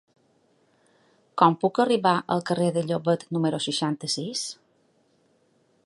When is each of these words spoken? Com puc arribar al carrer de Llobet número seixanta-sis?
Com 1.41 1.57
puc 1.63 1.81
arribar 1.83 2.13
al 2.37 2.41
carrer 2.51 2.71
de 2.79 2.83
Llobet 2.87 3.27
número 3.37 3.61
seixanta-sis? 3.67 4.47